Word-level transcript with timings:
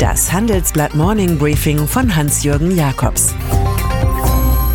Das 0.00 0.32
Handelsblatt 0.32 0.94
Morning 0.94 1.36
Briefing 1.36 1.86
von 1.86 2.16
Hans-Jürgen 2.16 2.74
Jakobs. 2.74 3.34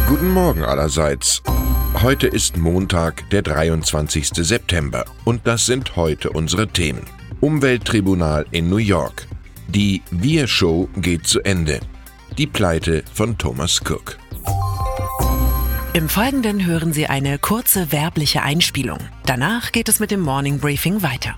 Guten 0.08 0.30
Morgen 0.30 0.64
allerseits. 0.64 1.42
Heute 2.04 2.28
ist 2.28 2.58
Montag, 2.58 3.28
der 3.32 3.42
23. 3.42 4.28
September. 4.36 5.04
Und 5.24 5.48
das 5.48 5.66
sind 5.66 5.96
heute 5.96 6.30
unsere 6.30 6.68
Themen. 6.68 7.08
Umwelttribunal 7.42 8.46
in 8.52 8.70
New 8.70 8.78
York. 8.78 9.26
Die 9.68 10.04
Wir-Show 10.12 10.90
geht 10.98 11.26
zu 11.26 11.42
Ende. 11.42 11.80
Die 12.38 12.46
Pleite 12.46 13.04
von 13.12 13.36
Thomas 13.36 13.82
Cook. 13.82 14.20
Im 15.94 16.08
Folgenden 16.08 16.68
hören 16.68 16.94
Sie 16.94 17.08
eine 17.08 17.40
kurze 17.40 17.92
werbliche 17.92 18.44
Einspielung. 18.44 19.00
Danach 19.26 19.72
geht 19.72 19.90
es 19.90 20.00
mit 20.00 20.12
dem 20.12 20.20
Morning 20.20 20.60
Briefing 20.60 21.02
weiter. 21.02 21.36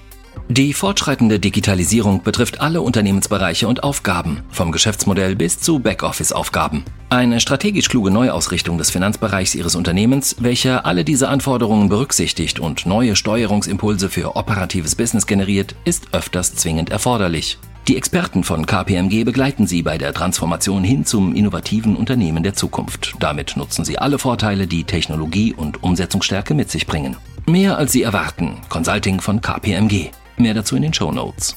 Die 0.50 0.71
fortschreitende 0.71 1.41
Digitalisierung 1.41 2.23
betrifft 2.23 2.61
alle 2.61 2.82
Unternehmensbereiche 2.82 3.67
und 3.67 3.84
Aufgaben, 3.84 4.44
vom 4.49 4.71
Geschäftsmodell 4.71 5.35
bis 5.35 5.59
zu 5.59 5.80
Backoffice-Aufgaben. 5.80 6.85
Eine 7.09 7.41
strategisch 7.41 7.90
kluge 7.90 8.12
Neuausrichtung 8.12 8.77
des 8.77 8.90
Finanzbereichs 8.90 9.55
Ihres 9.55 9.76
Unternehmens, 9.76 10.38
welche 10.40 10.85
alle 10.85 11.04
diese 11.04 11.27
Anforderungen 11.27 11.90
berücksichtigt 11.90 12.62
und 12.62 12.85
neue 12.85 13.18
Steuerungsimpulse 13.18 14.07
für 14.09 14.38
operatives 14.38 14.95
Business 14.95 15.27
generiert, 15.27 15.76
ist 15.84 16.13
öfters 16.13 16.55
zwingend 16.55 16.91
erforderlich. 16.91 17.57
Die 17.90 17.98
Experten 17.98 18.45
von 18.45 18.66
KPMG 18.66 19.26
begleiten 19.26 19.68
Sie 19.68 19.82
bei 19.82 19.98
der 19.98 20.13
Transformation 20.13 20.84
hin 20.84 21.05
zum 21.05 21.35
innovativen 21.35 21.98
Unternehmen 21.98 22.43
der 22.43 22.54
Zukunft. 22.54 23.16
Damit 23.20 23.57
nutzen 23.57 23.84
Sie 23.84 23.98
alle 23.98 24.18
Vorteile, 24.18 24.66
die 24.66 24.85
Technologie 24.85 25.54
und 25.54 25.84
Umsetzungsstärke 25.84 26.54
mit 26.54 26.71
sich 26.71 26.88
bringen. 26.88 27.18
Mehr 27.45 27.77
als 27.77 27.91
Sie 27.91 28.04
erwarten. 28.04 28.57
Consulting 28.70 29.20
von 29.20 29.41
KPMG. 29.41 30.12
Mehr 30.38 30.54
dazu 30.54 30.76
in 30.76 30.84
den 30.84 30.94
Show 30.94 31.12
Notes. 31.12 31.55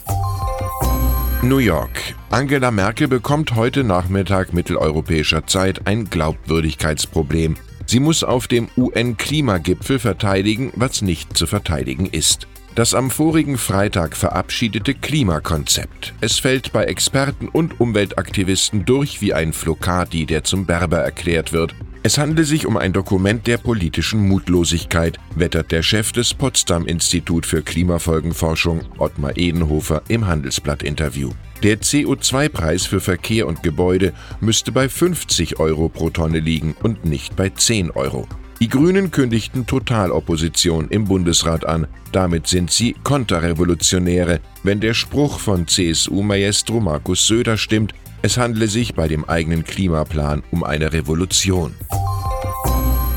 New 1.42 1.58
York. 1.58 2.14
Angela 2.30 2.70
Merkel 2.70 3.08
bekommt 3.08 3.54
heute 3.54 3.84
Nachmittag 3.84 4.52
mitteleuropäischer 4.52 5.46
Zeit 5.46 5.86
ein 5.86 6.08
Glaubwürdigkeitsproblem. 6.08 7.56
Sie 7.86 8.00
muss 8.00 8.24
auf 8.24 8.46
dem 8.46 8.68
UN-Klimagipfel 8.76 9.98
verteidigen, 9.98 10.72
was 10.76 11.02
nicht 11.02 11.36
zu 11.36 11.46
verteidigen 11.46 12.06
ist. 12.06 12.46
Das 12.74 12.94
am 12.94 13.10
vorigen 13.10 13.58
Freitag 13.58 14.16
verabschiedete 14.16 14.94
Klimakonzept. 14.94 16.14
Es 16.20 16.38
fällt 16.38 16.72
bei 16.72 16.84
Experten 16.84 17.48
und 17.48 17.80
Umweltaktivisten 17.80 18.84
durch 18.84 19.20
wie 19.20 19.34
ein 19.34 19.52
Flocati, 19.52 20.24
der 20.24 20.44
zum 20.44 20.66
Berber 20.66 20.98
erklärt 20.98 21.52
wird. 21.52 21.74
Es 22.02 22.16
handle 22.16 22.44
sich 22.44 22.64
um 22.64 22.78
ein 22.78 22.94
Dokument 22.94 23.46
der 23.46 23.58
politischen 23.58 24.26
Mutlosigkeit, 24.26 25.18
wettert 25.36 25.70
der 25.70 25.82
Chef 25.82 26.12
des 26.12 26.32
Potsdam 26.32 26.86
Institut 26.86 27.44
für 27.44 27.60
Klimafolgenforschung 27.60 28.80
Ottmar 28.96 29.36
Edenhofer 29.36 30.00
im 30.08 30.26
Handelsblatt-Interview. 30.26 31.30
Der 31.62 31.82
CO2-Preis 31.82 32.86
für 32.86 33.00
Verkehr 33.00 33.46
und 33.46 33.62
Gebäude 33.62 34.14
müsste 34.40 34.72
bei 34.72 34.88
50 34.88 35.60
Euro 35.60 35.90
pro 35.90 36.08
Tonne 36.08 36.40
liegen 36.40 36.74
und 36.82 37.04
nicht 37.04 37.36
bei 37.36 37.50
10 37.50 37.90
Euro. 37.90 38.26
Die 38.60 38.68
Grünen 38.68 39.10
kündigten 39.10 39.66
Totalopposition 39.66 40.88
im 40.88 41.04
Bundesrat 41.04 41.66
an. 41.66 41.86
Damit 42.12 42.46
sind 42.46 42.70
sie 42.70 42.94
Konterrevolutionäre, 43.04 44.40
wenn 44.62 44.80
der 44.80 44.94
Spruch 44.94 45.38
von 45.38 45.68
CSU-Maestro 45.68 46.80
Markus 46.80 47.26
Söder 47.26 47.58
stimmt, 47.58 47.94
es 48.22 48.36
handle 48.38 48.68
sich 48.68 48.94
bei 48.94 49.08
dem 49.08 49.24
eigenen 49.28 49.64
Klimaplan 49.64 50.42
um 50.50 50.64
eine 50.64 50.92
Revolution. 50.92 51.74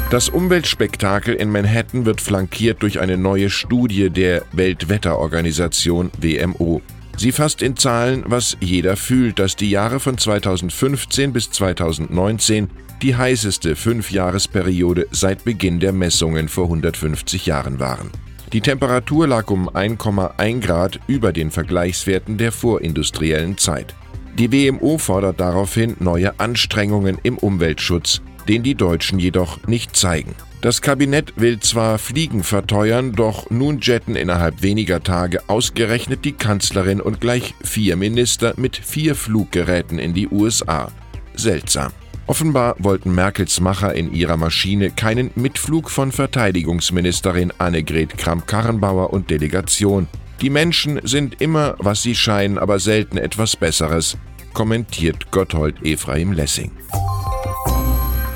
Das 0.09 0.29
Umweltspektakel 0.29 1.33
in 1.33 1.51
Manhattan 1.51 2.05
wird 2.05 2.21
flankiert 2.21 2.83
durch 2.83 2.99
eine 2.99 3.17
neue 3.17 3.49
Studie 3.49 4.11
der 4.11 4.43
Weltwetterorganisation 4.51 6.11
WMO. 6.19 6.81
Sie 7.17 7.31
fasst 7.31 7.61
in 7.61 7.75
Zahlen, 7.77 8.23
was 8.27 8.57
jeder 8.59 8.95
fühlt, 8.95 9.39
dass 9.39 9.55
die 9.55 9.69
Jahre 9.69 9.99
von 9.99 10.17
2015 10.17 11.33
bis 11.33 11.49
2019 11.51 12.69
die 13.01 13.15
heißeste 13.15 13.75
Fünfjahresperiode 13.75 15.07
seit 15.11 15.43
Beginn 15.43 15.79
der 15.79 15.93
Messungen 15.93 16.47
vor 16.47 16.65
150 16.65 17.45
Jahren 17.45 17.79
waren. 17.79 18.09
Die 18.53 18.61
Temperatur 18.61 19.27
lag 19.27 19.49
um 19.49 19.67
1,1 19.67 20.61
Grad 20.61 20.99
über 21.07 21.33
den 21.33 21.49
Vergleichswerten 21.49 22.37
der 22.37 22.51
vorindustriellen 22.51 23.57
Zeit. 23.57 23.95
Die 24.39 24.51
WMO 24.51 24.97
fordert 24.97 25.39
daraufhin 25.39 25.95
neue 25.99 26.39
Anstrengungen 26.39 27.19
im 27.21 27.37
Umweltschutz, 27.37 28.21
den 28.47 28.63
die 28.63 28.73
Deutschen 28.75 29.19
jedoch 29.19 29.67
nicht 29.67 29.95
zeigen. 29.95 30.33
Das 30.61 30.81
Kabinett 30.81 31.33
will 31.35 31.59
zwar 31.59 31.99
Fliegen 31.99 32.41
verteuern, 32.41 33.11
doch 33.11 33.49
nun 33.51 33.79
jetten 33.81 34.15
innerhalb 34.15 34.61
weniger 34.61 35.03
Tage 35.03 35.41
ausgerechnet 35.47 36.25
die 36.25 36.31
Kanzlerin 36.31 37.01
und 37.01 37.21
gleich 37.21 37.53
vier 37.63 37.95
Minister 37.95 38.53
mit 38.57 38.77
vier 38.77 39.13
Fluggeräten 39.15 39.99
in 39.99 40.13
die 40.13 40.29
USA. 40.29 40.89
Seltsam. 41.35 41.91
Offenbar 42.25 42.75
wollten 42.79 43.13
Merkels 43.13 43.59
Macher 43.59 43.93
in 43.93 44.13
ihrer 44.13 44.37
Maschine 44.37 44.89
keinen 44.89 45.31
Mitflug 45.35 45.89
von 45.89 46.11
Verteidigungsministerin 46.11 47.51
Annegret 47.57 48.17
Kramp-Karrenbauer 48.17 49.11
und 49.11 49.29
Delegation, 49.29 50.07
die 50.43 50.49
Menschen 50.49 50.99
sind 51.03 51.41
immer, 51.41 51.75
was 51.79 52.03
sie 52.03 52.15
scheinen, 52.15 52.57
aber 52.57 52.77
selten 52.77 53.17
etwas 53.17 53.55
Besseres, 53.55 54.17
kommentiert 54.53 55.31
Gotthold 55.31 55.81
Ephraim 55.83 56.33
Lessing. 56.33 56.71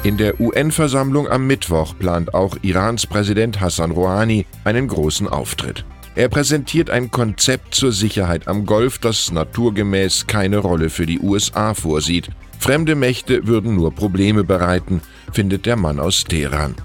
In 0.03 0.15
der 0.15 0.39
UN-Versammlung 0.39 1.27
am 1.27 1.45
Mittwoch 1.47 1.93
plant 1.99 2.33
auch 2.33 2.55
Irans 2.61 3.05
Präsident 3.05 3.59
Hassan 3.59 3.91
Rouhani 3.91 4.45
einen 4.63 4.87
großen 4.87 5.27
Auftritt. 5.27 5.83
Er 6.15 6.29
präsentiert 6.29 6.89
ein 6.89 7.11
Konzept 7.11 7.75
zur 7.75 7.91
Sicherheit 7.91 8.47
am 8.47 8.65
Golf, 8.65 8.99
das 8.99 9.33
naturgemäß 9.33 10.27
keine 10.27 10.59
Rolle 10.59 10.89
für 10.89 11.05
die 11.05 11.19
USA 11.19 11.73
vorsieht. 11.73 12.29
Fremde 12.57 12.95
Mächte 12.95 13.47
würden 13.47 13.75
nur 13.75 13.93
Probleme 13.93 14.45
bereiten, 14.45 15.01
findet 15.33 15.65
der 15.65 15.75
Mann 15.75 15.99
aus 15.99 16.23
Teheran. 16.23 16.75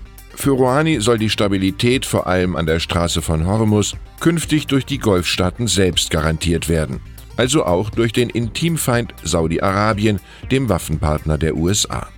Für 0.43 0.51
Rouhani 0.51 1.01
soll 1.01 1.19
die 1.19 1.31
Stabilität 1.31 2.05
vor 2.05 2.27
allem 2.27 2.57
an 2.57 2.67
der 2.67 2.81
Straße 2.81 3.23
von 3.23 3.47
Hormuz 3.47 3.95
künftig 4.19 4.67
durch 4.67 4.85
die 4.85 4.99
Golfstaaten 4.99 5.69
selbst 5.69 6.11
garantiert 6.11 6.69
werden, 6.69 6.99
also 7.37 7.65
auch 7.65 7.91
durch 7.91 8.13
den 8.13 8.29
Intimfeind 8.29 9.15
Saudi-Arabien, 9.23 10.19
dem 10.51 10.69
Waffenpartner 10.69 11.39
der 11.39 11.57
USA. 11.57 12.09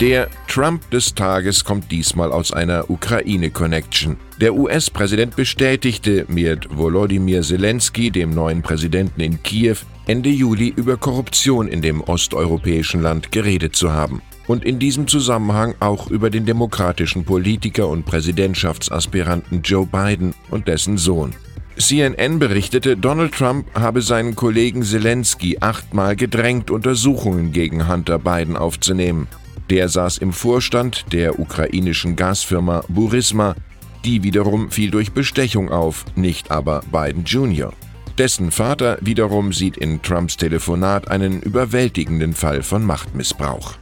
Der 0.00 0.28
Trump 0.48 0.90
des 0.90 1.14
Tages 1.14 1.62
kommt 1.62 1.92
diesmal 1.92 2.32
aus 2.32 2.54
einer 2.54 2.88
Ukraine-Connection. 2.88 4.16
Der 4.40 4.54
US-Präsident 4.54 5.36
bestätigte 5.36 6.24
mit 6.28 6.74
Volodymyr 6.74 7.42
Zelensky, 7.42 8.10
dem 8.10 8.30
neuen 8.30 8.62
Präsidenten 8.62 9.20
in 9.20 9.42
Kiew, 9.42 9.76
Ende 10.06 10.30
Juli 10.30 10.72
über 10.74 10.96
Korruption 10.96 11.68
in 11.68 11.82
dem 11.82 12.00
osteuropäischen 12.00 13.02
Land 13.02 13.30
geredet 13.30 13.76
zu 13.76 13.92
haben 13.92 14.22
und 14.46 14.64
in 14.64 14.78
diesem 14.78 15.08
Zusammenhang 15.08 15.74
auch 15.80 16.10
über 16.10 16.30
den 16.30 16.46
demokratischen 16.46 17.24
Politiker 17.24 17.88
und 17.88 18.04
Präsidentschaftsaspiranten 18.04 19.62
Joe 19.62 19.86
Biden 19.86 20.34
und 20.50 20.68
dessen 20.68 20.98
Sohn. 20.98 21.34
CNN 21.78 22.38
berichtete, 22.38 22.96
Donald 22.96 23.34
Trump 23.34 23.66
habe 23.74 24.00
seinen 24.00 24.34
Kollegen 24.34 24.82
Zelensky 24.82 25.58
achtmal 25.60 26.16
gedrängt, 26.16 26.70
Untersuchungen 26.70 27.52
gegen 27.52 27.86
Hunter 27.86 28.18
Biden 28.18 28.56
aufzunehmen. 28.56 29.28
Der 29.68 29.88
saß 29.88 30.18
im 30.18 30.32
Vorstand 30.32 31.12
der 31.12 31.38
ukrainischen 31.38 32.16
Gasfirma 32.16 32.82
Burisma, 32.88 33.56
die 34.04 34.22
wiederum 34.22 34.70
fiel 34.70 34.90
durch 34.90 35.12
Bestechung 35.12 35.70
auf, 35.70 36.04
nicht 36.14 36.50
aber 36.50 36.82
Biden 36.90 37.24
Jr. 37.24 37.72
Dessen 38.16 38.50
Vater 38.50 38.96
wiederum 39.02 39.52
sieht 39.52 39.76
in 39.76 40.00
Trumps 40.00 40.38
Telefonat 40.38 41.08
einen 41.08 41.42
überwältigenden 41.42 42.32
Fall 42.32 42.62
von 42.62 42.82
Machtmissbrauch. 42.84 43.74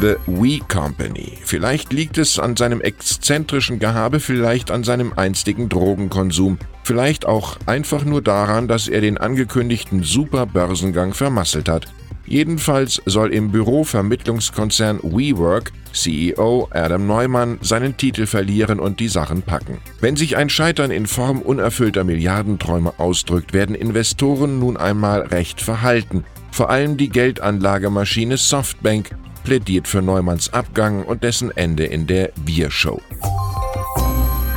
The 0.00 0.16
We 0.26 0.60
Company. 0.66 1.36
Vielleicht 1.44 1.92
liegt 1.92 2.16
es 2.16 2.38
an 2.38 2.56
seinem 2.56 2.80
exzentrischen 2.80 3.78
Gehabe, 3.78 4.18
vielleicht 4.18 4.70
an 4.70 4.82
seinem 4.82 5.12
einstigen 5.14 5.68
Drogenkonsum, 5.68 6.56
vielleicht 6.84 7.26
auch 7.26 7.58
einfach 7.66 8.06
nur 8.06 8.22
daran, 8.22 8.66
dass 8.66 8.88
er 8.88 9.02
den 9.02 9.18
angekündigten 9.18 10.02
Superbörsengang 10.02 11.12
vermasselt 11.12 11.68
hat. 11.68 11.86
Jedenfalls 12.24 13.02
soll 13.04 13.34
im 13.34 13.50
Bürovermittlungskonzern 13.50 15.00
WeWork 15.02 15.72
CEO 15.92 16.68
Adam 16.70 17.06
Neumann 17.06 17.58
seinen 17.60 17.96
Titel 17.98 18.24
verlieren 18.24 18.80
und 18.80 19.00
die 19.00 19.08
Sachen 19.08 19.42
packen. 19.42 19.78
Wenn 20.00 20.16
sich 20.16 20.36
ein 20.36 20.48
Scheitern 20.48 20.92
in 20.92 21.06
Form 21.06 21.42
unerfüllter 21.42 22.04
Milliardenträume 22.04 22.94
ausdrückt, 22.98 23.52
werden 23.52 23.74
Investoren 23.74 24.60
nun 24.60 24.78
einmal 24.78 25.22
recht 25.22 25.60
verhalten. 25.60 26.24
Vor 26.52 26.70
allem 26.70 26.96
die 26.96 27.10
Geldanlagemaschine 27.10 28.38
Softbank 28.38 29.10
plädiert 29.42 29.88
für 29.88 30.02
Neumanns 30.02 30.52
Abgang 30.52 31.04
und 31.04 31.22
dessen 31.22 31.50
Ende 31.56 31.84
in 31.84 32.06
der 32.06 32.32
Biershow. 32.44 33.00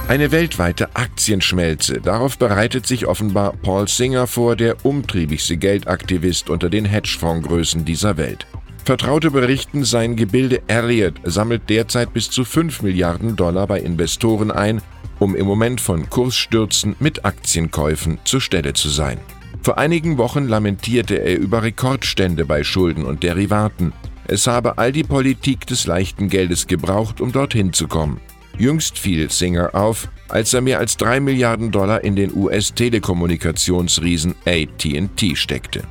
Eine 0.08 0.32
weltweite 0.32 0.96
Aktienschmelze, 0.96 2.02
darauf 2.02 2.38
bereitet 2.38 2.86
sich 2.86 3.08
offenbar 3.08 3.54
Paul 3.54 3.88
Singer 3.88 4.28
vor, 4.28 4.56
der 4.56 4.86
umtriebigste 4.86 5.58
Geldaktivist 5.58 6.50
unter 6.50 6.70
den 6.70 6.86
Hedgefondsgrößen 6.86 7.86
dieser 7.86 8.18
Welt. 8.18 8.46
Vertraute 8.86 9.32
berichten, 9.32 9.86
sein 9.86 10.18
Gebilde 10.18 10.62
Elliott 10.68 11.16
sammelt 11.24 11.70
derzeit 11.70 12.14
bis 12.14 12.30
zu 12.30 12.44
5 12.44 12.82
Milliarden 12.82 13.38
Dollar 13.38 13.66
bei 13.66 13.80
Investoren 13.80 14.52
ein, 14.52 14.82
um 15.20 15.36
im 15.38 15.46
Moment 15.46 15.80
von 15.80 16.10
Kursstürzen 16.10 16.98
mit 17.00 17.24
Aktienkäufen 17.24 18.20
zur 18.26 18.42
Stelle 18.42 18.74
zu 18.74 18.90
sein. 18.90 19.20
Vor 19.62 19.78
einigen 19.78 20.18
Wochen 20.18 20.50
lamentierte 20.50 21.16
er 21.16 21.40
über 21.40 21.64
Rekordstände 21.64 22.44
bei 22.44 22.66
Schulden 22.66 23.06
und 23.06 23.24
Derivaten. 23.24 23.94
Es 24.28 24.48
habe 24.48 24.78
all 24.78 24.92
die 24.92 25.04
Politik 25.04 25.68
des 25.68 25.86
leichten 25.86 26.30
Geldes 26.30 26.68
gebraucht, 26.68 27.22
um 27.22 27.32
dorthin 27.32 27.74
zu 27.74 27.88
kommen. 27.88 28.20
Jüngst 28.58 29.00
fiel 29.00 29.32
Singer 29.32 29.74
auf, 29.74 30.10
als 30.30 30.54
er 30.54 30.62
mehr 30.62 30.80
als 30.80 30.98
drei 30.98 31.20
Milliarden 31.20 31.72
Dollar 31.72 32.04
in 32.04 32.16
den 32.16 32.36
US-Telekommunikationsriesen 32.36 34.36
ATT 34.46 35.38
steckte. 35.38 35.84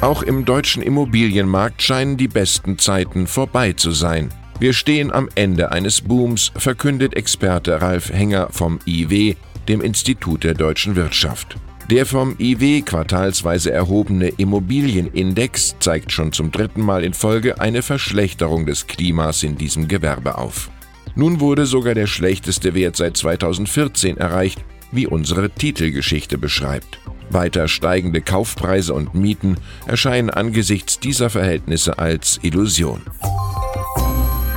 Auch 0.00 0.22
im 0.22 0.44
deutschen 0.44 0.82
Immobilienmarkt 0.82 1.82
scheinen 1.82 2.16
die 2.16 2.28
besten 2.28 2.78
Zeiten 2.78 3.26
vorbei 3.26 3.72
zu 3.72 3.92
sein. 3.92 4.30
Wir 4.58 4.72
stehen 4.72 5.12
am 5.12 5.28
Ende 5.34 5.72
eines 5.72 6.00
Booms, 6.00 6.52
verkündet 6.56 7.14
Experte 7.14 7.80
Ralf 7.80 8.12
Henger 8.12 8.48
vom 8.50 8.78
IW, 8.86 9.36
dem 9.68 9.80
Institut 9.80 10.44
der 10.44 10.54
deutschen 10.54 10.96
Wirtschaft. 10.96 11.56
Der 11.90 12.04
vom 12.04 12.34
IW 12.40 12.82
quartalsweise 12.82 13.70
erhobene 13.70 14.30
Immobilienindex 14.30 15.76
zeigt 15.78 16.10
schon 16.10 16.32
zum 16.32 16.50
dritten 16.50 16.80
Mal 16.80 17.04
in 17.04 17.14
Folge 17.14 17.60
eine 17.60 17.80
Verschlechterung 17.82 18.66
des 18.66 18.88
Klimas 18.88 19.44
in 19.44 19.56
diesem 19.56 19.86
Gewerbe 19.86 20.36
auf. 20.36 20.68
Nun 21.14 21.38
wurde 21.38 21.64
sogar 21.64 21.94
der 21.94 22.08
schlechteste 22.08 22.74
Wert 22.74 22.96
seit 22.96 23.16
2014 23.16 24.16
erreicht, 24.16 24.64
wie 24.90 25.06
unsere 25.06 25.48
Titelgeschichte 25.48 26.38
beschreibt. 26.38 26.98
Weiter 27.30 27.68
steigende 27.68 28.20
Kaufpreise 28.20 28.92
und 28.92 29.14
Mieten 29.14 29.56
erscheinen 29.86 30.30
angesichts 30.30 30.98
dieser 30.98 31.30
Verhältnisse 31.30 32.00
als 32.00 32.40
Illusion. 32.42 33.02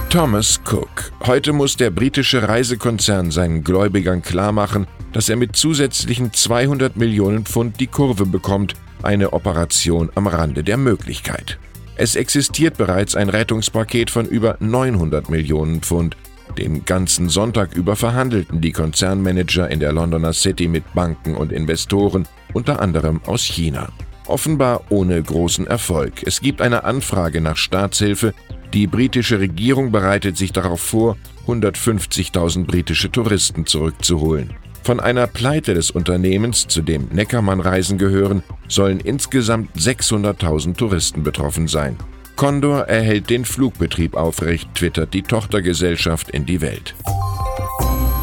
Thomas 0.10 0.60
Cook. 0.66 1.12
Heute 1.28 1.54
muss 1.54 1.78
der 1.78 1.92
britische 1.92 2.48
Reisekonzern 2.48 3.30
seinen 3.30 3.64
Gläubigern 3.64 4.24
klarmachen, 4.24 4.88
dass 5.14 5.30
er 5.30 5.36
mit 5.36 5.56
zusätzlichen 5.56 6.34
200 6.34 6.98
Millionen 6.98 7.46
Pfund 7.46 7.80
die 7.80 7.86
Kurve 7.86 8.26
bekommt, 8.26 8.74
eine 9.04 9.34
Operation 9.34 10.10
am 10.16 10.26
Rande 10.26 10.64
der 10.64 10.78
Möglichkeit. 10.78 11.60
Es 11.96 12.16
existiert 12.16 12.76
bereits 12.76 13.16
ein 13.16 13.30
Rettungspaket 13.30 14.10
von 14.10 14.26
über 14.26 14.58
900 14.60 15.30
Millionen 15.30 15.82
Pfund. 15.82 16.18
Den 16.58 16.86
ganzen 16.86 17.30
Sonntag 17.30 17.76
über 17.76 17.96
verhandelten 17.96 18.62
die 18.62 18.72
Konzernmanager 18.72 19.70
in 19.70 19.80
der 19.80 19.94
Londoner 19.94 20.34
City 20.34 20.68
mit 20.68 20.92
Banken 20.96 21.36
und 21.36 21.52
Investoren, 21.52 22.28
unter 22.54 22.82
anderem 22.82 23.22
aus 23.28 23.44
China. 23.44 23.90
Offenbar 24.26 24.82
ohne 24.90 25.22
großen 25.22 25.68
Erfolg. 25.68 26.24
Es 26.26 26.42
gibt 26.42 26.62
eine 26.62 26.84
Anfrage 26.84 27.42
nach 27.42 27.58
Staatshilfe. 27.58 28.34
Die 28.74 28.86
britische 28.86 29.40
Regierung 29.40 29.92
bereitet 29.92 30.38
sich 30.38 30.54
darauf 30.54 30.80
vor, 30.82 31.18
150.000 31.48 32.66
britische 32.66 33.12
Touristen 33.12 33.66
zurückzuholen. 33.66 34.54
Von 34.84 35.00
einer 35.00 35.28
Pleite 35.28 35.74
des 35.74 35.92
Unternehmens, 35.92 36.68
zu 36.68 36.82
dem 36.82 37.08
Neckermann-Reisen 37.12 37.98
gehören, 37.98 38.44
sollen 38.68 39.00
insgesamt 39.00 39.76
600.000 39.76 40.76
Touristen 40.76 41.24
betroffen 41.24 41.68
sein. 41.68 41.98
Condor 42.36 42.88
erhält 42.88 43.30
den 43.30 43.44
Flugbetrieb 43.44 44.16
aufrecht, 44.16 44.74
twittert 44.76 45.14
die 45.14 45.24
Tochtergesellschaft 45.24 46.30
in 46.30 46.46
die 46.46 46.62
Welt. 46.62 46.96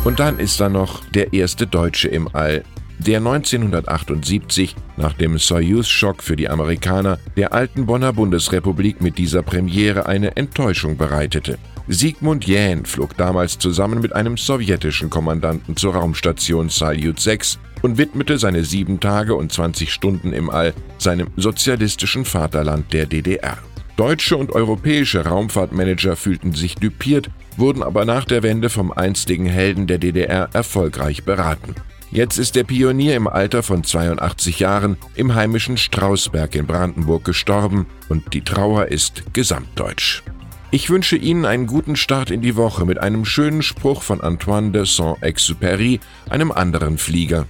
Und 0.04 0.20
dann 0.20 0.38
ist 0.38 0.60
da 0.60 0.69
noch 0.69 1.04
der 1.10 1.32
erste 1.32 1.66
Deutsche 1.66 2.08
im 2.08 2.28
All, 2.32 2.62
der 2.98 3.19
1978 3.19 4.75
nach 4.96 5.12
dem 5.12 5.38
Soyuz-Schock 5.38 6.22
für 6.22 6.37
die 6.37 6.48
Amerikaner 6.48 7.19
der 7.37 7.52
alten 7.52 7.87
Bonner 7.87 8.12
Bundesrepublik 8.12 9.00
mit 9.00 9.19
dieser 9.19 9.43
Premiere 9.43 10.06
eine 10.06 10.37
Enttäuschung 10.37 10.96
bereitete. 10.96 11.58
Sigmund 11.88 12.46
Jähn 12.46 12.84
flog 12.84 13.16
damals 13.16 13.58
zusammen 13.58 14.00
mit 14.00 14.12
einem 14.12 14.37
sowjetischen 14.37 15.08
Kommandanten 15.08 15.76
zur 15.76 15.94
Raumstation 15.94 16.69
Salyut 16.69 17.20
6 17.20 17.58
und 17.82 17.98
widmete 17.98 18.38
seine 18.38 18.64
sieben 18.64 18.98
Tage 18.98 19.34
und 19.34 19.52
20 19.52 19.93
Stunden 19.93 20.32
im 20.32 20.50
All 20.50 20.75
seinem 20.98 21.28
sozialistischen 21.37 22.25
Vaterland 22.25 22.93
der 22.93 23.06
DDR. 23.06 23.58
Deutsche 23.96 24.37
und 24.37 24.52
europäische 24.52 25.25
Raumfahrtmanager 25.25 26.16
fühlten 26.16 26.52
sich 26.52 26.75
düpiert, 26.75 27.31
wurden 27.56 27.82
aber 27.82 28.04
nach 28.04 28.25
der 28.25 28.43
Wende 28.43 28.69
vom 28.69 28.93
einstigen 28.93 29.46
Helden 29.46 29.87
der 29.87 29.98
DDR 29.98 30.50
erfolgreich 30.52 31.25
beraten. 31.25 31.75
Jetzt 32.11 32.38
ist 32.38 32.55
der 32.55 32.64
Pionier 32.64 33.17
im 33.17 33.26
Alter 33.26 33.62
von 33.62 33.85
82 33.85 34.61
Jahren 34.61 34.97
im 35.14 35.35
heimischen 35.35 35.76
Strausberg 35.76 36.55
in 36.55 36.67
Brandenburg 36.67 37.25
gestorben 37.25 37.87
und 38.08 38.32
die 38.32 38.43
Trauer 38.43 38.87
ist 38.87 39.25
gesamtdeutsch. 39.32 40.23
Ich 40.70 40.91
wünsche 40.91 41.17
Ihnen 41.17 41.44
einen 41.44 41.67
guten 41.67 41.97
Start 41.97 42.31
in 42.31 42.43
die 42.43 42.56
Woche 42.56 42.85
mit 42.85 42.99
einem 42.99 43.25
schönen 43.25 43.62
Spruch 43.62 44.03
von 44.03 44.20
Antoine 44.20 44.73
de 44.73 44.85
Saint-Exupéry, 44.85 46.00
einem 46.29 46.53
anderen 46.53 46.99
Flieger. 46.99 47.47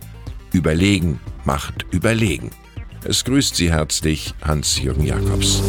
Überlegen 0.52 1.20
macht 1.44 1.86
überlegen. 1.90 2.50
Es 3.04 3.24
grüßt 3.24 3.56
Sie 3.56 3.70
herzlich 3.70 4.34
Hans-Jürgen 4.42 5.04
Jakobs. 5.04 5.62